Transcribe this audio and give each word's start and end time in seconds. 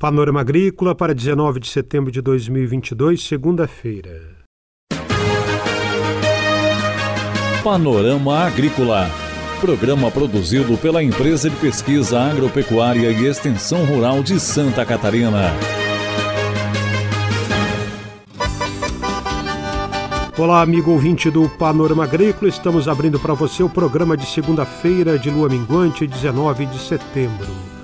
Panorama 0.00 0.40
Agrícola 0.40 0.94
para 0.94 1.14
19 1.14 1.60
de 1.60 1.68
setembro 1.68 2.10
de 2.10 2.22
2022, 2.22 3.22
segunda-feira. 3.22 4.38
Panorama 7.62 8.46
Agrícola. 8.46 9.10
Programa 9.60 10.10
produzido 10.10 10.78
pela 10.78 11.02
Empresa 11.02 11.50
de 11.50 11.56
Pesquisa 11.56 12.18
Agropecuária 12.18 13.10
e 13.10 13.26
Extensão 13.26 13.84
Rural 13.84 14.22
de 14.22 14.40
Santa 14.40 14.86
Catarina. 14.86 15.52
Olá, 20.38 20.62
amigo 20.62 20.92
ouvinte 20.92 21.30
do 21.30 21.46
Panorama 21.46 22.04
Agrícola. 22.04 22.48
Estamos 22.48 22.88
abrindo 22.88 23.20
para 23.20 23.34
você 23.34 23.62
o 23.62 23.68
programa 23.68 24.16
de 24.16 24.24
segunda-feira 24.24 25.18
de 25.18 25.28
lua 25.28 25.50
minguante, 25.50 26.06
19 26.06 26.64
de 26.64 26.78
setembro. 26.78 27.79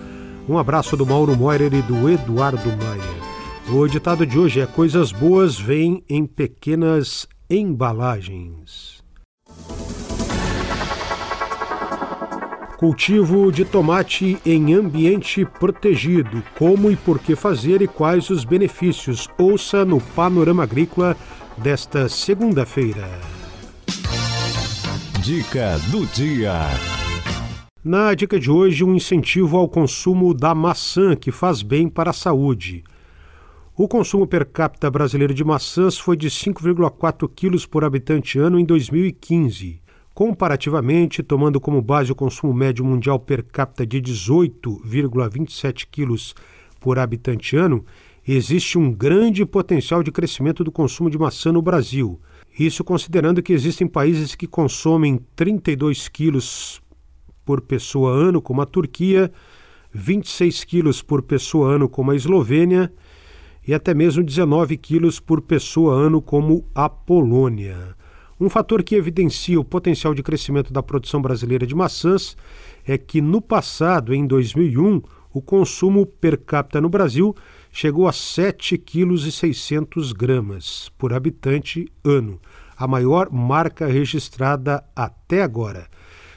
Um 0.48 0.58
abraço 0.58 0.96
do 0.96 1.04
Mauro 1.04 1.36
Moirer 1.36 1.74
e 1.74 1.82
do 1.82 2.08
Eduardo 2.08 2.68
Maia. 2.76 3.16
O 3.68 3.88
ditado 3.88 4.24
de 4.24 4.38
hoje 4.38 4.60
é: 4.60 4.66
Coisas 4.66 5.10
boas 5.10 5.58
vêm 5.58 6.04
em 6.08 6.24
pequenas 6.24 7.26
embalagens. 7.50 9.02
Cultivo 12.76 13.50
de 13.50 13.64
tomate 13.64 14.38
em 14.46 14.74
ambiente 14.74 15.44
protegido. 15.44 16.42
Como 16.56 16.90
e 16.92 16.96
por 16.96 17.18
que 17.18 17.34
fazer 17.34 17.82
e 17.82 17.88
quais 17.88 18.30
os 18.30 18.44
benefícios? 18.44 19.28
Ouça 19.38 19.84
no 19.84 20.00
Panorama 20.00 20.62
Agrícola 20.62 21.16
desta 21.58 22.08
segunda-feira. 22.08 23.08
Dica 25.22 25.78
do 25.90 26.06
dia. 26.06 26.95
Na 27.88 28.14
dica 28.14 28.36
de 28.36 28.50
hoje, 28.50 28.82
um 28.82 28.96
incentivo 28.96 29.56
ao 29.56 29.68
consumo 29.68 30.34
da 30.34 30.52
maçã, 30.56 31.14
que 31.14 31.30
faz 31.30 31.62
bem 31.62 31.88
para 31.88 32.10
a 32.10 32.12
saúde. 32.12 32.82
O 33.76 33.86
consumo 33.86 34.26
per 34.26 34.44
capita 34.44 34.90
brasileiro 34.90 35.32
de 35.32 35.44
maçãs 35.44 35.96
foi 35.96 36.16
de 36.16 36.28
5,4 36.28 37.30
quilos 37.32 37.64
por 37.64 37.84
habitante 37.84 38.40
ano 38.40 38.58
em 38.58 38.64
2015. 38.64 39.80
Comparativamente, 40.12 41.22
tomando 41.22 41.60
como 41.60 41.80
base 41.80 42.10
o 42.10 42.16
consumo 42.16 42.52
médio 42.52 42.84
mundial 42.84 43.20
per 43.20 43.44
capita 43.44 43.86
de 43.86 44.02
18,27 44.02 45.86
quilos 45.88 46.34
por 46.80 46.98
habitante 46.98 47.56
ano, 47.56 47.84
existe 48.26 48.76
um 48.76 48.92
grande 48.92 49.46
potencial 49.46 50.02
de 50.02 50.10
crescimento 50.10 50.64
do 50.64 50.72
consumo 50.72 51.08
de 51.08 51.16
maçã 51.16 51.52
no 51.52 51.62
Brasil. 51.62 52.20
Isso 52.58 52.82
considerando 52.82 53.40
que 53.40 53.52
existem 53.52 53.86
países 53.86 54.34
que 54.34 54.48
consomem 54.48 55.20
32 55.36 56.08
quilos 56.08 56.84
por 57.46 57.62
pessoa 57.62 58.12
ano, 58.12 58.42
como 58.42 58.60
a 58.60 58.66
Turquia, 58.66 59.32
26 59.94 60.64
quilos 60.64 61.00
por 61.00 61.22
pessoa 61.22 61.76
ano, 61.76 61.88
como 61.88 62.10
a 62.10 62.16
Eslovênia, 62.16 62.92
e 63.66 63.72
até 63.72 63.94
mesmo 63.94 64.22
19 64.22 64.76
quilos 64.76 65.18
por 65.18 65.40
pessoa 65.40 65.94
ano, 65.94 66.20
como 66.20 66.68
a 66.74 66.88
Polônia. 66.88 67.96
Um 68.38 68.50
fator 68.50 68.82
que 68.82 68.96
evidencia 68.96 69.58
o 69.58 69.64
potencial 69.64 70.12
de 70.12 70.22
crescimento 70.22 70.72
da 70.72 70.82
produção 70.82 71.22
brasileira 71.22 71.66
de 71.66 71.74
maçãs 71.74 72.36
é 72.84 72.98
que 72.98 73.20
no 73.20 73.40
passado, 73.40 74.12
em 74.12 74.26
2001, 74.26 75.00
o 75.32 75.40
consumo 75.40 76.04
per 76.04 76.38
capita 76.38 76.80
no 76.80 76.88
Brasil 76.88 77.34
chegou 77.72 78.08
a 78.08 78.10
7,6 78.10 80.12
kg 80.12 80.90
por 80.98 81.14
habitante 81.14 81.86
ano, 82.04 82.40
a 82.76 82.86
maior 82.86 83.30
marca 83.30 83.86
registrada 83.86 84.84
até 84.94 85.42
agora. 85.42 85.88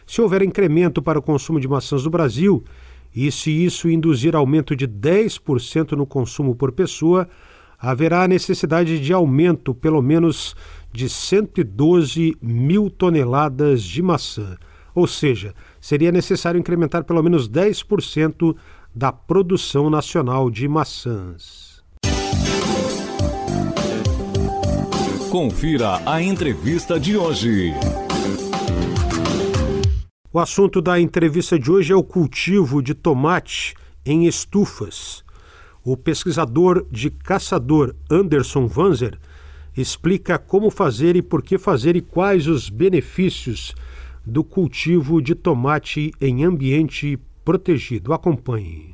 Se 0.10 0.20
houver 0.24 0.42
incremento 0.42 1.04
para 1.04 1.20
o 1.20 1.22
consumo 1.22 1.60
de 1.60 1.68
maçãs 1.68 2.04
no 2.04 2.10
Brasil, 2.10 2.64
e 3.16 3.32
se 3.32 3.52
isso 3.52 3.88
induzir 3.88 4.36
aumento 4.36 4.76
de 4.76 4.88
10% 4.88 5.92
no 5.92 6.04
consumo 6.04 6.56
por 6.56 6.72
pessoa, 6.72 7.30
haverá 7.78 8.28
necessidade 8.28 9.00
de 9.00 9.14
aumento 9.14 9.72
pelo 9.72 10.02
menos 10.02 10.56
de 10.92 11.08
112 11.08 12.36
mil 12.42 12.90
toneladas 12.90 13.84
de 13.84 14.02
maçã. 14.02 14.58
Ou 14.96 15.06
seja, 15.06 15.54
seria 15.80 16.12
necessário 16.12 16.60
incrementar 16.60 17.04
pelo 17.04 17.22
menos 17.22 17.48
10% 17.48 18.56
da 18.96 19.12
produção 19.12 19.92
nacional 19.92 20.50
de 20.50 20.68
maçãs. 20.68 21.84
Confira 25.30 26.02
a 26.04 26.20
entrevista 26.20 27.00
de 27.00 27.16
hoje. 27.16 27.76
O 30.32 30.38
assunto 30.38 30.80
da 30.80 31.00
entrevista 31.00 31.58
de 31.58 31.72
hoje 31.72 31.92
é 31.92 31.96
o 31.96 32.04
cultivo 32.04 32.84
de 32.84 32.94
tomate 32.94 33.74
em 34.06 34.28
estufas. 34.28 35.24
O 35.84 35.98
pesquisador 35.98 36.86
de 36.92 37.10
caçador 37.10 37.96
Anderson 38.12 38.68
Vanzer 38.68 39.18
explica 39.76 40.38
como 40.38 40.70
fazer 40.70 41.16
e 41.16 41.24
por 41.24 41.42
que 41.42 41.58
fazer 41.58 41.96
e 41.96 42.02
quais 42.02 42.46
os 42.46 42.70
benefícios 42.70 43.74
do 44.24 44.44
cultivo 44.44 45.20
de 45.20 45.34
tomate 45.34 46.12
em 46.22 46.44
ambiente 46.44 47.18
protegido. 47.44 48.14
Acompanhe. 48.14 48.94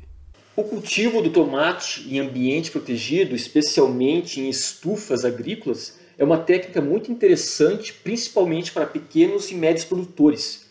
O 0.56 0.62
cultivo 0.64 1.20
do 1.20 1.28
tomate 1.28 2.08
em 2.08 2.18
ambiente 2.18 2.70
protegido, 2.70 3.36
especialmente 3.36 4.40
em 4.40 4.48
estufas 4.48 5.22
agrícolas, 5.22 5.98
é 6.16 6.24
uma 6.24 6.38
técnica 6.38 6.80
muito 6.80 7.12
interessante, 7.12 7.92
principalmente 7.92 8.72
para 8.72 8.86
pequenos 8.86 9.50
e 9.50 9.54
médios 9.54 9.84
produtores 9.84 10.64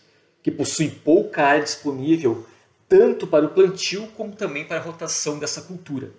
que 0.46 0.50
possui 0.52 0.88
pouca 0.88 1.42
área 1.42 1.64
disponível 1.64 2.46
tanto 2.88 3.26
para 3.26 3.46
o 3.46 3.48
plantio 3.48 4.06
como 4.16 4.30
também 4.30 4.64
para 4.64 4.76
a 4.76 4.80
rotação 4.80 5.40
dessa 5.40 5.62
cultura. 5.62 6.12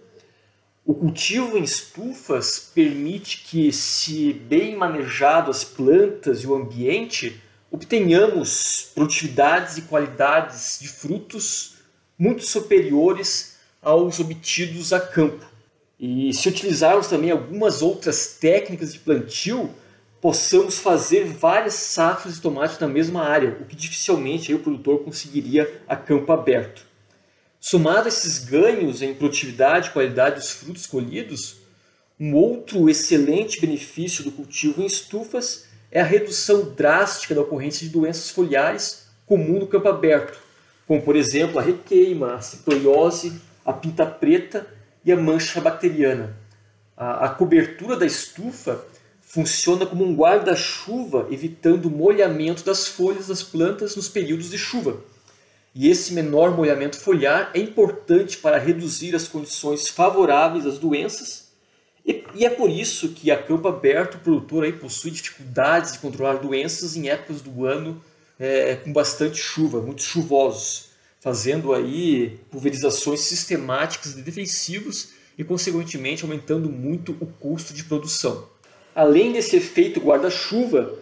O 0.85 0.93
cultivo 0.93 1.57
em 1.57 1.63
estufas 1.63 2.69
permite 2.75 3.45
que, 3.45 3.71
se 3.71 4.33
bem 4.33 4.75
manejado 4.75 5.49
as 5.49 5.63
plantas 5.63 6.43
e 6.43 6.47
o 6.47 6.53
ambiente, 6.53 7.41
obtenhamos 7.71 8.91
produtividades 8.93 9.77
e 9.77 9.83
qualidades 9.83 10.77
de 10.81 10.89
frutos 10.89 11.75
muito 12.19 12.43
superiores 12.43 13.55
aos 13.81 14.19
obtidos 14.19 14.91
a 14.91 14.99
campo. 14.99 15.45
E 15.97 16.33
se 16.33 16.49
utilizarmos 16.49 17.07
também 17.07 17.31
algumas 17.31 17.81
outras 17.81 18.35
técnicas 18.41 18.91
de 18.91 18.99
plantio, 18.99 19.73
possamos 20.21 20.79
fazer 20.79 21.25
várias 21.25 21.75
safras 21.75 22.35
de 22.35 22.41
tomate 22.41 22.81
na 22.81 22.87
mesma 22.87 23.23
área, 23.23 23.57
o 23.61 23.65
que 23.65 23.75
dificilmente 23.75 24.53
o 24.53 24.59
produtor 24.59 25.03
conseguiria 25.03 25.81
a 25.87 25.95
campo 25.95 26.31
aberto. 26.31 26.85
Somado 27.59 28.05
a 28.05 28.07
esses 28.07 28.39
ganhos 28.39 29.01
em 29.01 29.13
produtividade 29.13 29.89
e 29.89 29.91
qualidade 29.91 30.35
dos 30.35 30.51
frutos 30.51 30.85
colhidos, 30.85 31.57
um 32.19 32.33
outro 32.33 32.89
excelente 32.89 33.61
benefício 33.61 34.23
do 34.23 34.31
cultivo 34.31 34.81
em 34.81 34.85
estufas 34.85 35.67
é 35.91 36.01
a 36.01 36.05
redução 36.05 36.73
drástica 36.73 37.35
da 37.35 37.41
ocorrência 37.41 37.85
de 37.85 37.93
doenças 37.93 38.29
foliares 38.31 39.07
comum 39.25 39.59
no 39.59 39.67
campo 39.67 39.87
aberto, 39.87 40.39
como 40.87 41.01
por 41.01 41.15
exemplo 41.15 41.59
a 41.59 41.61
requeima, 41.61 42.35
a 42.35 42.41
ciploiose, 42.41 43.39
a 43.63 43.73
pinta 43.73 44.05
preta 44.05 44.65
e 45.03 45.11
a 45.11 45.17
mancha 45.17 45.61
bacteriana. 45.61 46.35
A, 46.95 47.25
a 47.25 47.29
cobertura 47.29 47.95
da 47.95 48.05
estufa 48.05 48.83
funciona 49.27 49.85
como 49.85 50.05
um 50.05 50.15
guarda-chuva, 50.15 51.27
evitando 51.29 51.87
o 51.87 51.91
molhamento 51.91 52.63
das 52.63 52.87
folhas 52.87 53.27
das 53.27 53.43
plantas 53.43 53.95
nos 53.95 54.07
períodos 54.07 54.49
de 54.49 54.57
chuva. 54.57 55.03
E 55.75 55.89
esse 55.89 56.13
menor 56.13 56.55
molhamento 56.55 56.97
foliar 56.97 57.51
é 57.53 57.59
importante 57.59 58.37
para 58.37 58.57
reduzir 58.57 59.13
as 59.13 59.27
condições 59.27 59.89
favoráveis 59.89 60.65
às 60.65 60.79
doenças. 60.79 61.49
E, 62.05 62.23
e 62.33 62.45
é 62.45 62.49
por 62.49 62.69
isso 62.69 63.09
que 63.09 63.29
a 63.29 63.37
campo 63.37 63.67
aberto, 63.67 64.17
produtor 64.17 64.63
aí 64.63 64.71
possui 64.71 65.11
dificuldades 65.11 65.91
de 65.91 65.99
controlar 65.99 66.37
doenças 66.37 66.95
em 66.95 67.09
épocas 67.09 67.41
do 67.41 67.65
ano 67.65 68.01
é, 68.39 68.77
com 68.77 68.93
bastante 68.93 69.37
chuva, 69.37 69.81
muito 69.81 70.01
chuvosos, 70.01 70.85
fazendo 71.19 71.73
aí 71.73 72.39
pulverizações 72.49 73.19
sistemáticas 73.21 74.15
de 74.15 74.21
defensivos 74.21 75.09
e, 75.37 75.43
consequentemente, 75.43 76.23
aumentando 76.23 76.69
muito 76.69 77.11
o 77.19 77.25
custo 77.25 77.73
de 77.73 77.83
produção. 77.83 78.47
Além 78.97 79.31
desse 79.31 79.55
efeito 79.55 79.99
guarda-chuva, 79.99 80.97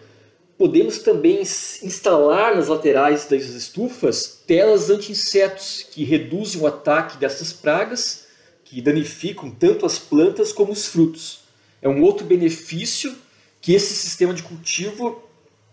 podemos 0.58 0.98
também 0.98 1.40
instalar 1.40 2.54
nas 2.54 2.68
laterais 2.68 3.24
das 3.24 3.44
estufas 3.44 4.42
telas 4.46 4.90
anti-insetos 4.90 5.82
que 5.90 6.04
reduzem 6.04 6.60
o 6.60 6.66
ataque 6.66 7.16
dessas 7.16 7.54
pragas 7.54 8.26
que 8.66 8.82
danificam 8.82 9.50
tanto 9.50 9.86
as 9.86 9.98
plantas 9.98 10.52
como 10.52 10.72
os 10.72 10.84
frutos. 10.84 11.44
É 11.80 11.88
um 11.88 12.02
outro 12.02 12.26
benefício 12.26 13.16
que 13.62 13.72
esse 13.72 13.94
sistema 13.94 14.34
de 14.34 14.42
cultivo 14.42 15.22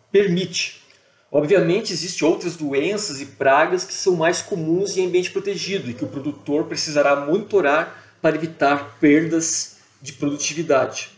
permite. 0.10 0.82
Obviamente, 1.30 1.92
existem 1.92 2.26
outras 2.26 2.56
doenças 2.56 3.20
e 3.20 3.26
pragas 3.26 3.84
que 3.84 3.94
são 3.94 4.16
mais 4.16 4.42
comuns 4.42 4.96
em 4.96 5.08
ambiente 5.08 5.30
protegido 5.30 5.90
e 5.90 5.94
que 5.94 6.06
o 6.06 6.08
produtor 6.08 6.68
precisará 6.68 7.18
monitorar 7.18 8.16
para 8.22 8.38
evitar 8.38 8.98
perdas 9.02 9.76
de 10.02 10.14
produtividade. 10.14 11.12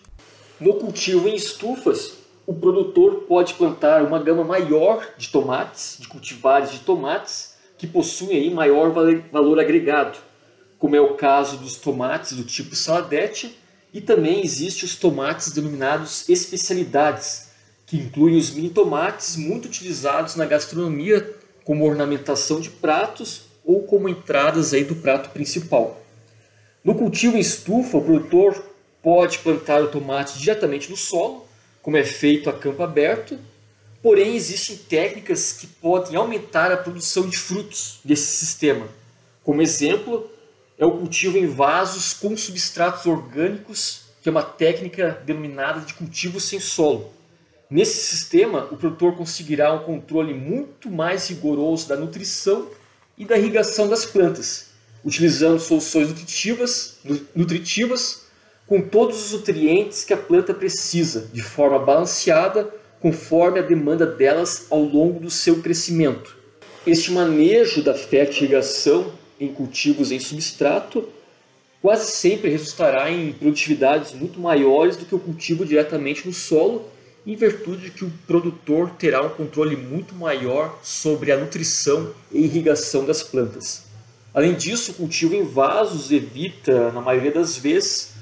No 0.59 0.75
cultivo 0.75 1.27
em 1.27 1.35
estufas, 1.35 2.13
o 2.47 2.53
produtor 2.53 3.25
pode 3.27 3.55
plantar 3.55 4.01
uma 4.03 4.23
gama 4.23 4.45
maior 4.45 5.05
de 5.17 5.27
tomates, 5.27 5.97
de 5.99 6.07
cultivares 6.07 6.71
de 6.71 6.79
tomates, 6.79 7.55
que 7.77 7.85
possuem 7.85 8.37
aí 8.37 8.49
maior 8.49 8.91
valor 9.31 9.59
agregado, 9.59 10.17
como 10.79 10.95
é 10.95 11.01
o 11.01 11.15
caso 11.15 11.57
dos 11.57 11.75
tomates 11.75 12.33
do 12.33 12.43
tipo 12.45 12.73
saladete, 12.73 13.57
e 13.93 13.99
também 13.99 14.41
existem 14.45 14.85
os 14.85 14.95
tomates 14.95 15.51
denominados 15.51 16.29
especialidades, 16.29 17.49
que 17.85 17.97
incluem 17.97 18.37
os 18.37 18.51
mini 18.51 18.69
tomates 18.69 19.35
muito 19.35 19.65
utilizados 19.65 20.37
na 20.37 20.45
gastronomia 20.45 21.35
como 21.65 21.85
ornamentação 21.85 22.61
de 22.61 22.69
pratos 22.69 23.41
ou 23.65 23.83
como 23.83 24.07
entradas 24.07 24.73
aí 24.73 24.85
do 24.85 24.95
prato 24.95 25.31
principal. 25.31 26.01
No 26.81 26.95
cultivo 26.95 27.35
em 27.35 27.41
estufa, 27.41 27.97
o 27.97 28.01
produtor 28.01 28.74
pode 29.05 29.37
plantar 29.37 29.83
o 29.83 29.87
tomate 29.87 30.39
diretamente 30.39 30.89
no 30.89 30.97
solo, 30.97 31.45
como 31.79 31.95
é 31.95 32.03
feito 32.03 32.49
a 32.49 32.53
campo 32.53 32.81
aberto, 32.81 33.37
porém 34.01 34.35
existem 34.35 34.75
técnicas 34.75 35.51
que 35.51 35.67
podem 35.67 36.15
aumentar 36.15 36.71
a 36.71 36.77
produção 36.77 37.29
de 37.29 37.37
frutos 37.37 37.99
desse 38.03 38.35
sistema. 38.35 38.87
Como 39.43 39.61
exemplo, 39.61 40.27
é 40.75 40.83
o 40.87 40.97
cultivo 40.97 41.37
em 41.37 41.45
vasos 41.45 42.13
com 42.13 42.35
substratos 42.35 43.05
orgânicos, 43.05 44.05
que 44.23 44.29
é 44.29 44.31
uma 44.31 44.41
técnica 44.41 45.21
denominada 45.23 45.81
de 45.81 45.93
cultivo 45.93 46.39
sem 46.39 46.59
solo. 46.59 47.13
Nesse 47.69 48.07
sistema, 48.07 48.67
o 48.71 48.75
produtor 48.75 49.15
conseguirá 49.15 49.71
um 49.71 49.83
controle 49.83 50.33
muito 50.33 50.89
mais 50.89 51.27
rigoroso 51.29 51.87
da 51.87 51.95
nutrição 51.95 52.71
e 53.15 53.23
da 53.23 53.37
irrigação 53.37 53.87
das 53.87 54.03
plantas, 54.03 54.71
utilizando 55.03 55.59
soluções 55.59 56.07
nutritivas, 56.07 56.97
nutritivas 57.35 58.24
com 58.67 58.81
todos 58.81 59.25
os 59.25 59.31
nutrientes 59.33 60.03
que 60.03 60.13
a 60.13 60.17
planta 60.17 60.53
precisa, 60.53 61.29
de 61.31 61.41
forma 61.41 61.79
balanceada, 61.79 62.69
conforme 62.99 63.59
a 63.59 63.63
demanda 63.63 64.05
delas 64.05 64.67
ao 64.69 64.81
longo 64.81 65.19
do 65.19 65.29
seu 65.29 65.61
crescimento. 65.61 66.35
Este 66.85 67.11
manejo 67.11 67.83
da 67.83 67.93
fertirrigação 67.93 69.11
em 69.39 69.47
cultivos 69.53 70.11
em 70.11 70.19
substrato 70.19 71.07
quase 71.81 72.11
sempre 72.11 72.49
resultará 72.49 73.11
em 73.11 73.31
produtividades 73.33 74.11
muito 74.11 74.39
maiores 74.39 74.97
do 74.97 75.05
que 75.05 75.13
o 75.13 75.19
cultivo 75.19 75.63
diretamente 75.63 76.25
no 76.25 76.33
solo, 76.33 76.89
em 77.27 77.35
virtude 77.35 77.83
de 77.85 77.91
que 77.91 78.03
o 78.03 78.11
produtor 78.25 78.89
terá 78.97 79.21
um 79.21 79.29
controle 79.29 79.75
muito 79.75 80.15
maior 80.15 80.79
sobre 80.81 81.31
a 81.31 81.37
nutrição 81.37 82.11
e 82.31 82.39
irrigação 82.39 83.05
das 83.05 83.21
plantas. 83.21 83.83
Além 84.33 84.55
disso, 84.55 84.91
o 84.91 84.95
cultivo 84.95 85.35
em 85.35 85.43
vasos 85.43 86.11
evita, 86.11 86.91
na 86.91 87.01
maioria 87.01 87.31
das 87.31 87.55
vezes, 87.55 88.14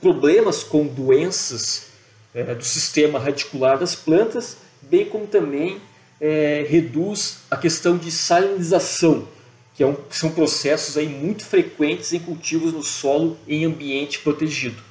problemas 0.00 0.62
com 0.62 0.86
doenças 0.86 1.88
é, 2.34 2.54
do 2.54 2.64
sistema 2.64 3.18
radicular 3.18 3.78
das 3.78 3.94
plantas, 3.94 4.58
bem 4.82 5.06
como 5.06 5.26
também 5.26 5.80
é, 6.20 6.66
reduz 6.68 7.38
a 7.50 7.56
questão 7.56 7.96
de 7.96 8.10
salinização, 8.10 9.26
que 9.74 9.82
é 9.82 9.86
um, 9.86 9.96
são 10.10 10.30
processos 10.30 10.96
aí 10.96 11.08
muito 11.08 11.44
frequentes 11.44 12.12
em 12.12 12.18
cultivos 12.18 12.72
no 12.72 12.82
solo 12.82 13.36
em 13.46 13.64
ambiente 13.64 14.18
protegido. 14.20 14.82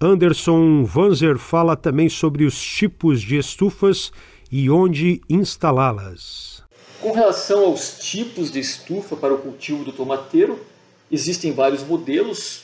Anderson 0.00 0.84
Vanzer 0.84 1.38
fala 1.38 1.76
também 1.76 2.08
sobre 2.08 2.44
os 2.44 2.60
tipos 2.60 3.22
de 3.22 3.38
estufas 3.38 4.10
e 4.50 4.68
onde 4.68 5.20
instalá-las. 5.30 6.62
Com 7.00 7.12
relação 7.12 7.64
aos 7.64 7.98
tipos 7.98 8.50
de 8.50 8.60
estufa 8.60 9.16
para 9.16 9.32
o 9.32 9.38
cultivo 9.38 9.84
do 9.84 9.92
tomateiro, 9.92 10.58
existem 11.10 11.52
vários 11.52 11.82
modelos 11.82 12.61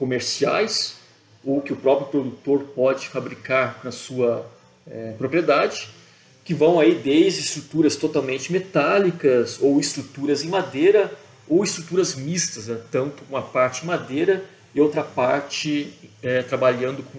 comerciais 0.00 0.96
ou 1.44 1.60
que 1.60 1.74
o 1.74 1.76
próprio 1.76 2.08
produtor 2.08 2.60
pode 2.74 3.06
fabricar 3.08 3.78
na 3.84 3.92
sua 3.92 4.46
é, 4.90 5.12
propriedade 5.12 5.88
que 6.42 6.54
vão 6.54 6.80
aí 6.80 6.94
desde 6.94 7.40
estruturas 7.40 7.96
totalmente 7.96 8.50
metálicas 8.50 9.58
ou 9.60 9.78
estruturas 9.78 10.42
em 10.42 10.48
madeira 10.48 11.12
ou 11.46 11.62
estruturas 11.62 12.16
mistas, 12.16 12.66
né? 12.66 12.80
tanto 12.90 13.22
uma 13.28 13.42
parte 13.42 13.84
madeira 13.84 14.44
e 14.74 14.80
outra 14.80 15.04
parte 15.04 15.92
é, 16.22 16.42
trabalhando 16.42 17.02
com 17.02 17.18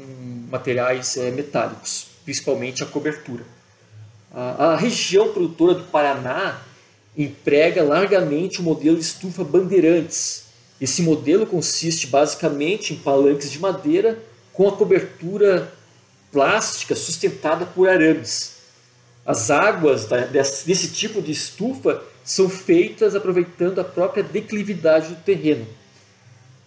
materiais 0.50 1.18
é, 1.18 1.32
metálicos, 1.32 2.08
principalmente 2.26 2.84
a 2.84 2.86
cobertura. 2.86 3.44
A, 4.34 4.74
a, 4.74 4.76
região 4.76 5.32
produtora 5.32 5.76
do 5.76 5.84
Paraná 5.84 6.62
emprega 7.16 7.84
largamente 7.84 8.60
o 8.60 8.64
modelo 8.64 8.98
de 8.98 9.04
estufa 9.04 9.44
Bandeirantes. 9.44 10.51
Esse 10.82 11.04
modelo 11.04 11.46
consiste 11.46 12.08
basicamente 12.08 12.92
em 12.92 12.98
palanques 12.98 13.52
de 13.52 13.60
madeira 13.60 14.18
com 14.52 14.68
a 14.68 14.72
cobertura 14.72 15.72
plástica 16.32 16.96
sustentada 16.96 17.68
por 17.68 17.88
arames. 17.88 18.56
As 19.24 19.52
águas 19.52 20.08
desse 20.66 20.90
tipo 20.90 21.22
de 21.22 21.32
estufa 21.32 22.02
são 22.24 22.50
feitas 22.50 23.14
aproveitando 23.14 23.80
a 23.80 23.84
própria 23.84 24.24
declividade 24.24 25.10
do 25.10 25.16
terreno. 25.18 25.68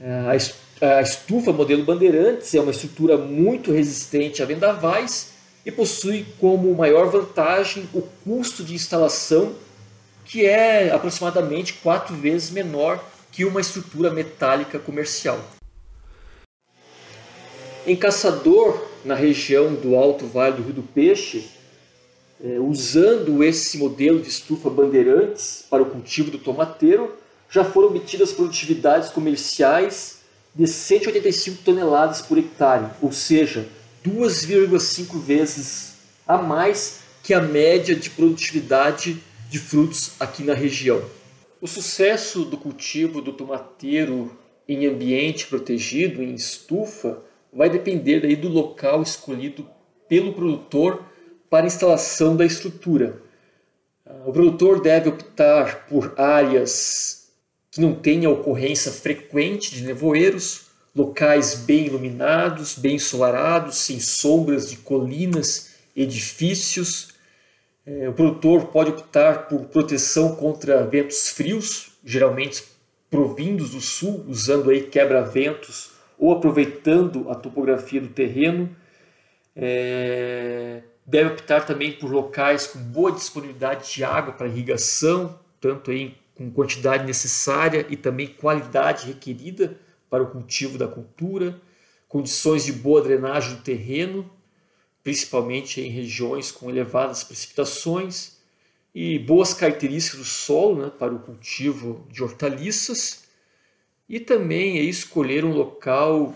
É, 0.00 0.38
a 0.81 1.00
estufa 1.00 1.52
modelo 1.52 1.84
Bandeirantes 1.84 2.55
é 2.55 2.60
uma 2.60 2.70
estrutura 2.70 3.17
muito 3.17 3.72
resistente 3.72 4.43
a 4.43 4.46
vendavais 4.46 5.31
e 5.67 5.72
possui 5.72 6.25
como 6.38 6.72
maior 6.75 7.10
vantagem 7.10 7.88
o 7.93 8.02
custo 8.22 8.62
de 8.62 8.75
instalação, 8.75 9.55
que 10.25 10.46
é 10.46 10.93
aproximadamente 10.93 11.75
quatro 11.75 12.14
vezes 12.14 12.50
menor 12.50 13.02
que 13.34 13.44
uma 13.44 13.60
estrutura 13.60 14.10
metálica 14.10 14.78
comercial. 14.78 15.44
Em 17.84 17.96
Caçador, 17.96 18.81
na 19.04 19.16
região 19.16 19.75
do 19.75 19.96
Alto 19.96 20.25
Vale 20.25 20.56
do 20.56 20.62
Rio 20.62 20.75
do 20.75 20.82
Peixe, 20.84 21.50
é, 22.42 22.60
usando 22.60 23.42
esse 23.42 23.76
modelo 23.76 24.20
de 24.20 24.28
estufa 24.28 24.70
Bandeirantes 24.70 25.64
para 25.69 25.82
o 25.82 25.86
cultivo 25.86 26.31
do 26.31 26.38
tomateiro, 26.38 27.12
já 27.50 27.64
foram 27.64 27.88
obtidas 27.88 28.31
produtividades 28.31 29.08
comerciais 29.08 30.20
de 30.54 30.69
185 30.69 31.64
toneladas 31.64 32.22
por 32.22 32.38
hectare, 32.38 32.86
ou 33.02 33.10
seja, 33.10 33.66
2,5 34.06 35.20
vezes 35.20 35.94
a 36.25 36.38
mais 36.38 37.00
que 37.20 37.34
a 37.34 37.40
média 37.40 37.96
de 37.96 38.10
produtividade 38.10 39.20
de 39.50 39.58
frutos 39.58 40.12
aqui 40.20 40.44
na 40.44 40.54
região. 40.54 41.02
O 41.64 41.66
sucesso 41.66 42.44
do 42.44 42.58
cultivo 42.58 43.22
do 43.22 43.32
tomateiro 43.32 44.38
em 44.69 44.87
ambiente 44.87 45.46
protegido, 45.46 46.22
em 46.22 46.34
estufa, 46.34 47.22
vai 47.50 47.70
depender 47.70 48.20
daí 48.20 48.37
do 48.37 48.50
local 48.50 49.00
escolhido 49.00 49.66
pelo 50.06 50.34
produtor 50.34 51.02
para 51.49 51.64
instalação 51.64 52.37
da 52.37 52.44
estrutura. 52.44 53.22
O 54.26 54.31
produtor 54.31 54.82
deve 54.82 55.08
optar 55.08 55.87
por 55.87 56.12
áreas 56.20 57.31
que 57.70 57.81
não 57.81 57.94
tenham 57.94 58.34
ocorrência 58.34 58.93
frequente 58.93 59.75
de 59.75 59.84
nevoeiros, 59.84 60.67
locais 60.94 61.55
bem 61.55 61.87
iluminados, 61.87 62.74
bem 62.74 62.96
ensolarados, 62.96 63.77
sem 63.77 63.98
sombras 63.98 64.69
de 64.69 64.77
colinas, 64.77 65.70
edifícios. 65.96 67.14
É, 67.86 68.08
o 68.08 68.12
produtor 68.12 68.67
pode 68.67 68.91
optar 68.91 69.48
por 69.48 69.67
proteção 69.67 70.34
contra 70.36 70.86
ventos 70.86 71.29
frios, 71.29 71.93
geralmente 72.05 72.64
provindos 73.10 73.70
do 73.70 73.81
sul, 73.81 74.24
usando 74.29 74.70
aí 74.70 74.82
quebra-ventos 74.82 75.93
ou 76.19 76.32
aproveitando 76.32 77.31
a 77.31 77.34
topografia 77.34 78.00
do 78.00 78.08
terreno. 78.08 78.74
É, 79.55 80.82
Deve 81.06 81.34
optar 81.34 81.67
também 81.67 81.93
por 81.93 82.10
locais 82.10 82.67
com 82.67 82.79
boa 82.79 83.12
disponibilidade 83.12 83.93
de 83.93 84.03
água 84.03 84.32
para 84.32 84.46
irrigação, 84.46 85.38
tanto 85.60 85.91
aí 85.91 86.17
com 86.34 86.50
quantidade 86.50 87.05
necessária 87.05 87.86
e 87.91 87.96
também 87.96 88.26
qualidade 88.26 89.06
requerida 89.06 89.79
para 90.08 90.22
o 90.22 90.31
cultivo 90.31 90.79
da 90.79 90.88
cultura, 90.88 91.60
condições 92.08 92.64
de 92.64 92.72
boa 92.72 93.03
drenagem 93.03 93.56
do 93.56 93.62
terreno, 93.62 94.31
principalmente 95.05 95.81
em 95.81 95.91
regiões 95.91 96.51
com 96.51 96.69
elevadas 96.69 97.23
precipitações, 97.23 98.34
e 98.94 99.19
boas 99.19 99.53
características 99.53 100.20
do 100.20 100.25
solo 100.25 100.84
né, 100.84 100.93
para 100.99 101.15
o 101.15 101.19
cultivo 101.19 102.06
de 102.11 102.23
hortaliças, 102.23 103.25
e 104.08 104.19
também 104.19 104.79
escolher 104.89 105.44
um 105.44 105.53
local 105.53 106.34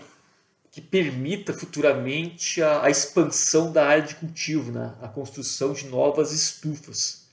que 0.71 0.81
permita 0.81 1.53
futuramente 1.53 2.61
a, 2.61 2.83
a, 2.83 2.89
expansão 2.89 3.71
da 3.71 3.87
área 3.87 4.03
de 4.03 4.15
cultivo, 4.15 4.71
né? 4.71 4.95
a 5.01 5.07
construção 5.07 5.73
de 5.73 5.87
novas 5.87 6.31
estufas. 6.31 7.27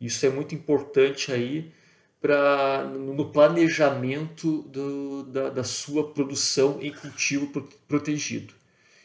Isso 0.00 0.24
é 0.26 0.30
muito 0.30 0.54
importante 0.54 1.32
aí 1.32 1.72
para 2.20 2.84
no 2.84 3.30
planejamento 3.30 4.62
do, 4.62 5.22
da, 5.24 5.50
da, 5.50 5.64
sua 5.64 6.12
produção 6.12 6.78
em 6.80 6.92
cultivo 6.92 7.68
protegido. 7.88 8.54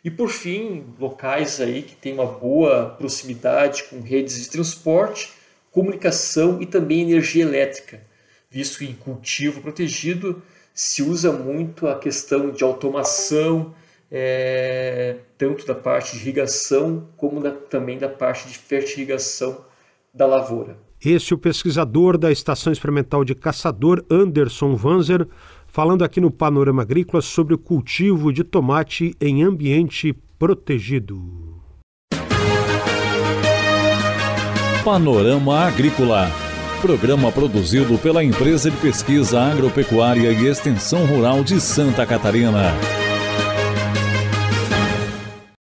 E 0.05 0.11
por 0.11 0.29
fim, 0.29 0.85
locais 0.99 1.59
aí 1.59 1.81
que 1.81 1.95
têm 1.95 2.13
uma 2.13 2.27
boa 2.27 2.91
proximidade 2.91 3.85
com 3.85 4.01
redes 4.01 4.39
de 4.39 4.51
transporte, 4.51 5.33
comunicação 5.71 6.61
e 6.61 6.67
também 6.67 7.01
energia 7.01 7.41
elétrica, 7.41 7.99
visto 8.47 8.77
que 8.77 8.85
em 8.85 8.93
cultivo 8.93 9.61
protegido 9.61 10.43
se 10.75 11.01
usa 11.01 11.31
muito 11.31 11.87
a 11.87 11.97
questão 11.97 12.51
de 12.51 12.63
automação, 12.63 13.73
é, 14.11 15.17
tanto 15.39 15.65
da 15.65 15.73
parte 15.73 16.15
de 16.15 16.21
irrigação 16.21 17.09
como 17.17 17.41
da, 17.41 17.49
também 17.49 17.97
da 17.97 18.07
parte 18.07 18.47
de 18.47 18.59
fertirrigação 18.59 19.65
da 20.13 20.27
lavoura. 20.27 20.77
Esse 21.03 21.33
é 21.33 21.35
o 21.35 21.39
pesquisador 21.39 22.15
da 22.15 22.31
Estação 22.31 22.71
Experimental 22.71 23.25
de 23.25 23.33
Caçador, 23.33 24.05
Anderson 24.09 24.75
Vanzer, 24.75 25.27
falando 25.75 26.05
aqui 26.05 26.21
no 26.21 26.31
Panorama 26.31 26.83
Agrícola 26.83 27.21
sobre 27.21 27.53
o 27.53 27.57
cultivo 27.57 28.31
de 28.31 28.45
tomate 28.45 29.13
em 29.19 29.43
ambiente 29.43 30.13
protegido. 30.39 31.61
Panorama 34.85 35.65
Agrícola. 35.65 36.31
Programa 36.81 37.29
produzido 37.29 37.97
pela 37.97 38.23
Empresa 38.23 38.71
de 38.71 38.77
Pesquisa 38.77 39.41
Agropecuária 39.41 40.31
e 40.31 40.47
Extensão 40.47 41.05
Rural 41.05 41.43
de 41.43 41.59
Santa 41.59 42.05
Catarina. 42.05 42.71